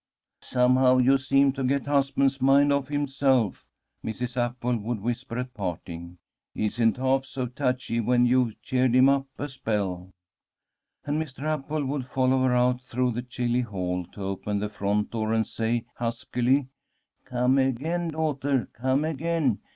"Somehow 0.41 0.97
you 0.97 1.19
seem 1.19 1.51
to 1.53 1.63
get 1.63 1.85
husband's 1.85 2.41
mind 2.41 2.73
off 2.73 2.87
himself," 2.87 3.67
Mrs. 4.03 4.35
Apwall 4.35 4.77
would 4.81 4.99
whisper 4.99 5.37
at 5.37 5.53
parting. 5.53 6.17
"He 6.55 6.65
isn't 6.65 6.97
half 6.97 7.23
so 7.23 7.45
touchy 7.45 7.99
when 7.99 8.25
you've 8.25 8.59
cheered 8.63 8.95
him 8.95 9.09
up 9.09 9.27
a 9.37 9.47
spell." 9.47 10.09
And 11.05 11.21
Mr. 11.21 11.43
Apwall 11.53 11.85
would 11.85 12.07
follow 12.07 12.41
her 12.45 12.55
out 12.55 12.81
through 12.81 13.11
the 13.11 13.21
chilly 13.21 13.61
hall 13.61 14.03
to 14.13 14.23
open 14.23 14.57
the 14.57 14.69
front 14.69 15.11
door, 15.11 15.33
and 15.33 15.45
say, 15.45 15.85
huskily: 15.97 16.69
"Come 17.25 17.59
again, 17.59 18.07
daughter. 18.07 18.69
Come 18.73 19.05
again. 19.05 19.59